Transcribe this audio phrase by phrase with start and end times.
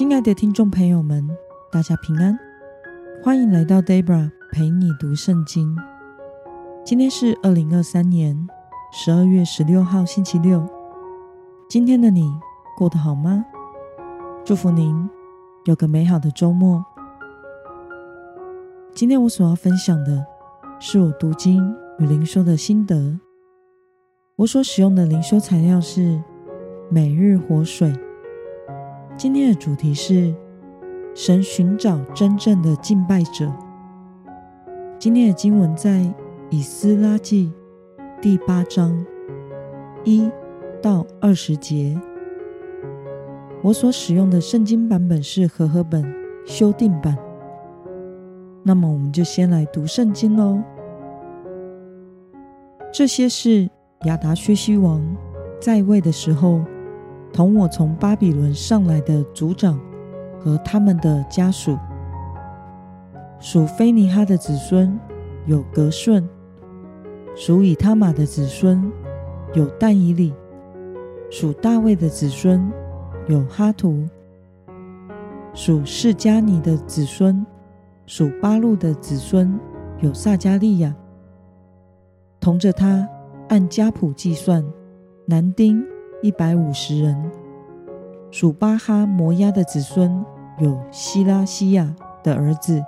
[0.00, 1.28] 亲爱的听众朋友们，
[1.70, 2.34] 大家平安，
[3.22, 5.76] 欢迎来到 Debra 陪你读圣经。
[6.82, 8.48] 今天是二零二三年
[8.90, 10.66] 十二月十六号，星期六。
[11.68, 12.32] 今天的你
[12.78, 13.44] 过得好吗？
[14.42, 15.06] 祝福您
[15.66, 16.82] 有个美好的周末。
[18.94, 20.24] 今天我所要分享的
[20.78, 23.20] 是我读经与灵修的心得。
[24.36, 26.18] 我所使用的灵修材料是
[26.88, 27.92] 每日活水。
[29.20, 30.34] 今天的主题是
[31.14, 33.52] 神寻找真正的敬拜者。
[34.98, 36.10] 今天的经文在
[36.48, 37.52] 以斯拉记
[38.22, 39.04] 第八章
[40.04, 40.30] 一
[40.80, 42.00] 到二十节。
[43.60, 46.02] 我所使用的圣经版本是和合本
[46.46, 47.14] 修订版。
[48.62, 50.62] 那么，我们就先来读圣经喽。
[52.90, 53.68] 这些是
[54.06, 54.98] 亚达薛西王
[55.60, 56.62] 在位的时候。
[57.32, 59.80] 同我从巴比伦上来的族长
[60.38, 61.78] 和他们的家属，
[63.38, 64.98] 属非尼哈的子孙
[65.46, 66.22] 有格顺；
[67.34, 68.90] 属以他玛的子孙
[69.54, 70.32] 有但以理；
[71.30, 72.70] 属大卫的子孙
[73.28, 74.08] 有哈图；
[75.54, 77.46] 属示迦尼的子孙，
[78.06, 79.58] 属巴录的子孙
[80.00, 80.94] 有撒迦利亚。
[82.40, 83.08] 同着他
[83.48, 84.64] 按家谱计算，
[85.26, 85.84] 男丁。
[86.22, 87.30] 一百五十人，
[88.30, 90.22] 属巴哈摩押的子孙
[90.58, 92.84] 有希拉西亚的儿子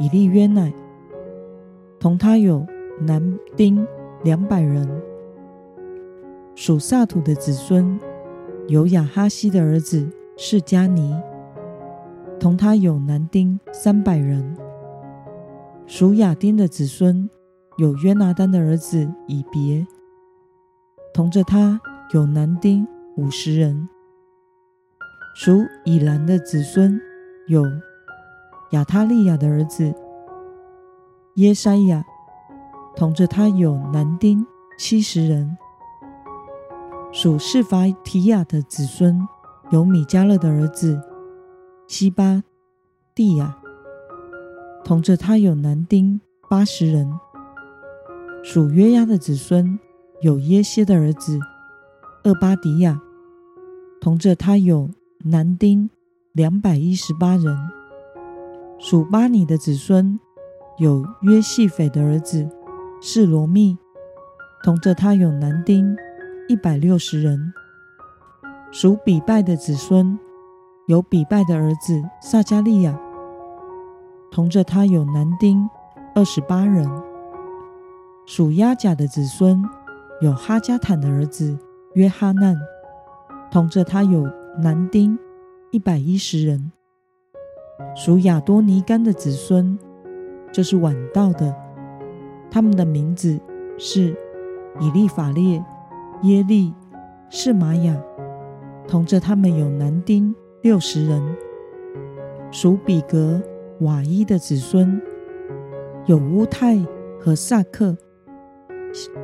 [0.00, 0.72] 以利约乃，
[2.00, 2.66] 同他有
[3.00, 3.86] 男丁
[4.24, 4.84] 两百人；
[6.56, 8.00] 属撒土的子孙
[8.66, 11.14] 有亚哈西的儿子释迦尼，
[12.40, 14.42] 同他有男丁三百人；
[15.86, 17.30] 属亚丁的子孙
[17.76, 19.86] 有约拿单的儿子以别，
[21.14, 21.80] 同着他。
[22.12, 23.88] 有男丁五十人，
[25.34, 27.00] 属以兰的子孙
[27.48, 27.64] 有
[28.70, 29.92] 亚他利亚的儿子
[31.34, 32.04] 耶筛亚，
[32.94, 34.46] 同着他有男丁
[34.78, 35.56] 七十人；
[37.12, 39.26] 属示法提雅的子孙
[39.70, 41.02] 有米迦勒的儿子
[41.88, 42.44] 西巴
[43.16, 43.58] 蒂亚，
[44.84, 47.08] 同着他有男丁八十人；
[48.44, 49.76] 属约押的子孙
[50.20, 51.40] 有耶歇的儿子。
[52.26, 53.00] 厄巴迪亚，
[54.00, 54.90] 同着他有
[55.26, 55.88] 男丁
[56.32, 57.54] 两百一十八人；
[58.80, 60.18] 属巴尼的子孙
[60.78, 62.50] 有约细斐的儿子
[63.00, 63.78] 是罗密，
[64.64, 65.96] 同着他有男丁
[66.48, 67.38] 一百六十人；
[68.72, 70.18] 属比拜的子孙
[70.88, 72.98] 有比拜的儿子撒迦利亚，
[74.32, 75.70] 同着他有男丁
[76.12, 76.90] 二十八人；
[78.26, 79.64] 属亚甲的子孙
[80.20, 81.56] 有哈加坦的儿子。
[81.96, 82.54] 约哈难，
[83.50, 85.18] 同着他有男丁
[85.70, 86.70] 一百一十人，
[87.94, 89.78] 属亚多尼干的子孙，
[90.52, 91.56] 就是晚到的，
[92.50, 93.40] 他们的名字
[93.78, 94.14] 是
[94.78, 95.64] 以利法列、
[96.24, 96.74] 耶利、
[97.30, 97.98] 示玛雅，
[98.86, 101.22] 同着他们有男丁六十人，
[102.50, 103.40] 属比格
[103.80, 105.00] 瓦伊的子孙，
[106.04, 106.76] 有乌太
[107.18, 107.96] 和萨克，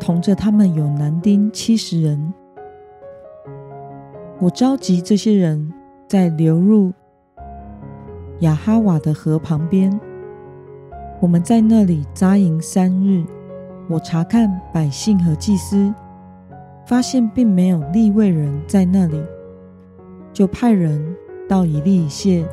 [0.00, 2.34] 同着他们有男丁七十人。
[4.38, 5.72] 我召集这些人，
[6.06, 6.92] 在流入
[8.40, 9.98] 雅哈瓦的河旁边。
[11.22, 13.24] 我们在那里扎营三日。
[13.88, 15.94] 我查看百姓和祭司，
[16.84, 19.22] 发现并没有利未人在那里，
[20.34, 21.16] 就派人
[21.48, 22.46] 到以利谢、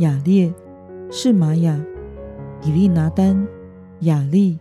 [0.00, 0.52] 雅列、
[1.10, 1.78] 示玛雅、
[2.62, 3.46] 以利拿单、
[4.00, 4.58] 雅利、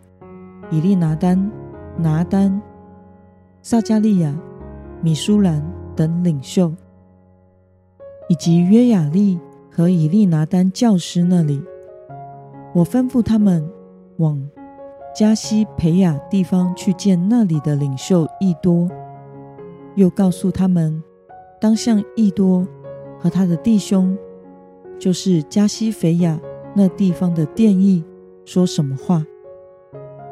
[0.70, 1.50] 以利拿单、
[1.98, 2.62] 拿单、
[3.64, 4.36] 撒迦利亚、
[5.02, 5.64] 米舒兰。
[5.96, 6.74] 等领袖，
[8.30, 9.40] 以及约亚利
[9.72, 11.62] 和以利拿丹教师那里，
[12.74, 13.68] 我吩咐他们
[14.18, 14.50] 往
[15.16, 18.90] 加西培雅地方去见那里的领袖益多，
[19.96, 21.04] 又告诉他们
[21.62, 22.68] 当向益多
[23.20, 24.18] 和他的弟兄，
[25.00, 26.40] 就是加西培亚
[26.76, 28.04] 那地方的殿役
[28.46, 29.24] 说什么话，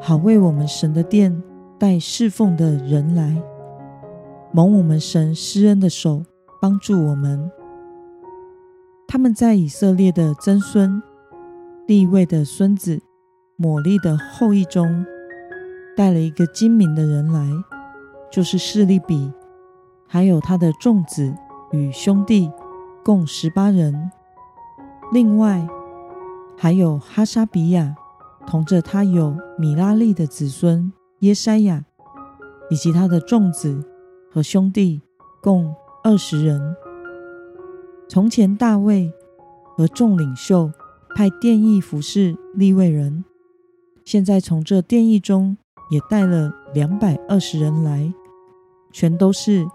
[0.00, 1.42] 好为我们神的殿
[1.78, 3.40] 带侍奉的人来。
[4.54, 6.26] 蒙我们神施恩的手
[6.60, 7.50] 帮助我们。
[9.08, 11.02] 他们在以色列的曾孙、
[11.86, 13.00] 利未的孙子、
[13.56, 15.06] 抹利的后裔中，
[15.96, 17.50] 带了一个精明的人来，
[18.30, 19.32] 就是示利比，
[20.06, 21.34] 还有他的众子
[21.70, 22.50] 与兄弟，
[23.02, 24.10] 共十八人。
[25.12, 25.66] 另外
[26.58, 27.94] 还有哈沙比亚，
[28.46, 31.86] 同着他有米拉利的子孙耶筛亚，
[32.68, 33.88] 以及他的众子。
[34.32, 35.02] 和兄弟
[35.42, 36.74] 共二十人。
[38.08, 39.12] 从前大卫
[39.76, 40.72] 和众领袖
[41.14, 43.24] 派殿役服侍利未人，
[44.04, 45.58] 现在从这殿役中
[45.90, 48.10] 也带了两百二十人来，
[48.90, 49.66] 全都是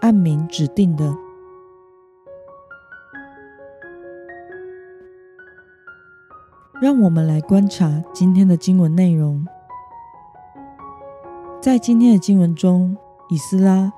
[0.00, 1.14] 按名指定的。
[6.80, 9.46] 让我们来观察今天的经文内容。
[11.60, 12.96] 在今天的经文中，
[13.30, 13.92] 以斯拉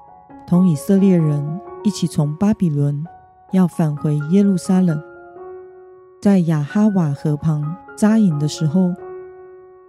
[0.44, 3.04] 同以色列人一起从巴比伦
[3.52, 5.00] 要返回耶路撒冷，
[6.20, 8.92] 在亚哈瓦河旁扎营的时候，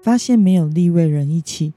[0.04, 1.74] 发现没有利未人一起，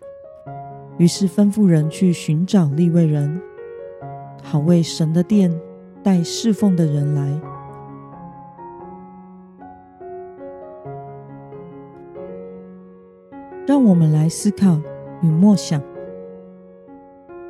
[0.98, 3.40] 于是吩咐人去寻找利未人，
[4.42, 5.50] 好为神的殿
[6.02, 7.40] 带侍奉的人来。
[13.66, 14.78] 让我们来思考
[15.22, 15.80] 与默想：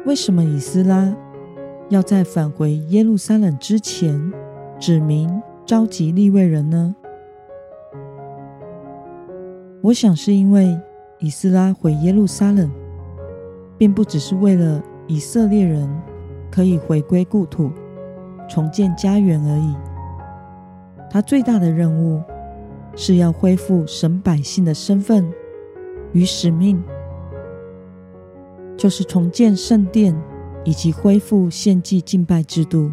[0.06, 1.16] 为什么以斯拉
[1.88, 4.32] 要在返回耶路撒冷之前，
[4.78, 6.94] 指明召集利未人呢？
[9.80, 10.78] 我想是因为
[11.18, 12.70] 以斯拉回耶路撒冷，
[13.78, 15.88] 并不只是为了以色列人
[16.50, 17.70] 可以回归故土、
[18.46, 19.74] 重建家园而已。
[21.10, 22.22] 他最大的任务
[22.94, 25.24] 是要恢复神百姓的身份。
[26.12, 26.80] 与使命，
[28.84, 30.14] 就是重建圣殿
[30.62, 32.92] 以及恢复献祭敬拜制度。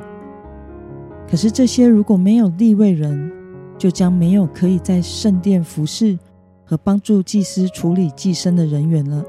[1.29, 3.29] 可是这些如果没有立位人，
[3.77, 6.17] 就将没有可以在圣殿服侍
[6.63, 9.21] 和帮助祭司处理祭牲的人员了。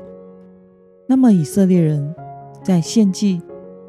[1.09, 2.14] 那么以色列人
[2.62, 3.43] 在献祭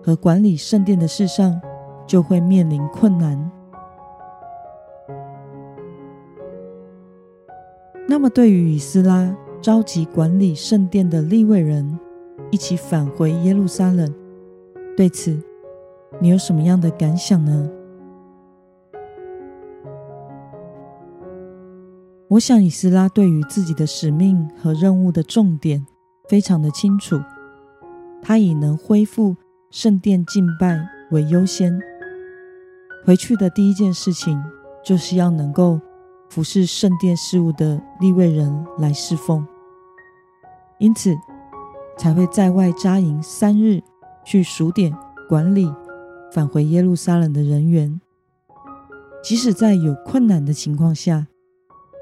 [0.04, 1.62] 和管理圣殿的事上
[2.08, 3.52] 就会面临困难。
[8.08, 9.32] 那么对于以斯拉，
[9.62, 12.00] 召集管理圣殿的立位人
[12.54, 14.14] 一起返回耶路撒冷，
[14.96, 15.42] 对此
[16.20, 17.68] 你有什么样的感想呢？
[22.28, 25.84] 我想以斯拉对于自己的使命和任务的重点
[26.30, 27.20] 非常的清楚，
[28.22, 29.36] 他以能恢复
[29.72, 31.82] 圣殿敬拜为优先，
[33.04, 34.40] 回去的第一件事情
[34.86, 35.82] 就是要能够
[36.30, 39.44] 服侍圣殿事务的立位人来侍奉。
[40.78, 41.16] 因此，
[41.98, 43.82] 才会在外扎营三日，
[44.24, 44.96] 去数点
[45.30, 45.72] 管理
[46.32, 48.00] 返回耶路撒冷的人员。
[49.24, 51.28] 即使在有困难的情况下，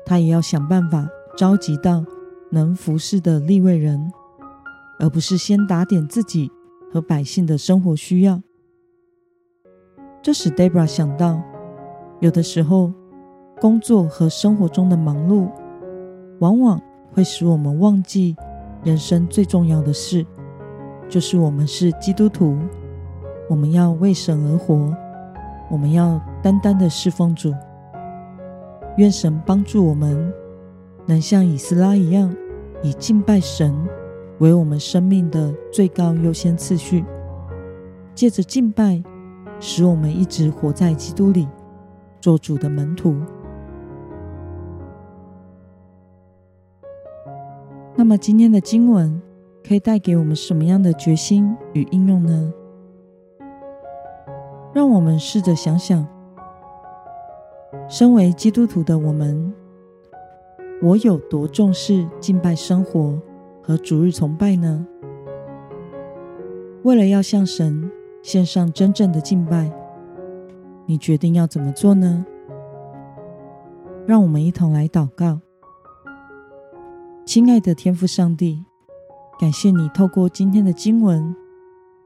[0.06, 1.08] 他也要想办法
[1.38, 2.04] 召集到
[2.50, 4.12] 能服侍的利未人，
[5.00, 6.52] 而不是先打点自己
[6.92, 8.42] 和百姓的生活需要。
[10.24, 11.42] 这使 Debra 想到，
[12.20, 12.92] 有的时候
[13.60, 15.50] 工作和生活中的忙碌，
[16.40, 16.82] 往往
[17.14, 18.36] 会使我们忘记。
[18.84, 20.26] 人生最重要的事，
[21.08, 22.58] 就是我们是基督徒，
[23.48, 24.92] 我们要为神而活，
[25.70, 27.54] 我们要单单的侍奉主。
[28.98, 30.34] 愿神帮助我们，
[31.06, 32.36] 能像以斯拉一样，
[32.82, 33.74] 以敬拜神
[34.40, 37.06] 为我们生命的最高优先次序。
[38.16, 39.02] 借着敬拜，
[39.60, 41.48] 使我们一直活在基督里，
[42.20, 43.16] 做主的门徒。
[48.02, 49.22] 那么今天的经文
[49.64, 52.52] 可以带给我们什么样的决心与应用呢？
[54.74, 56.08] 让我们试着想想，
[57.88, 59.54] 身为基督徒的我们，
[60.82, 63.22] 我有多重视敬拜生活
[63.62, 64.84] 和主日崇拜呢？
[66.82, 67.88] 为了要向神
[68.24, 69.72] 献上真正的敬拜，
[70.88, 72.26] 你决定要怎么做呢？
[74.08, 75.40] 让我们一同来祷告。
[77.24, 78.66] 亲爱的天父上帝，
[79.40, 81.36] 感谢你透过今天的经文，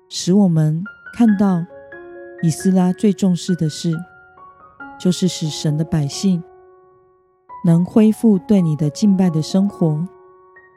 [0.09, 0.83] 使我们
[1.15, 1.65] 看到
[2.43, 3.93] 以斯拉最重视的事，
[4.99, 6.43] 就是使神的百姓
[7.63, 10.05] 能恢复对你的敬拜的生活，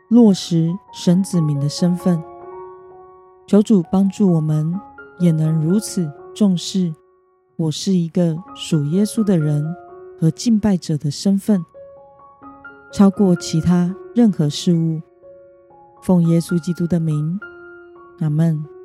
[0.08, 2.22] 落实神子民的身份。
[3.46, 4.78] 求主帮助我们，
[5.18, 6.94] 也能如此重视
[7.56, 9.74] 我是一个属耶稣的人
[10.18, 11.64] 和敬拜者的身份。
[12.90, 15.00] 超过其他任何事物，
[16.02, 17.38] 奉耶稣基督的名，
[18.18, 18.77] 阿门。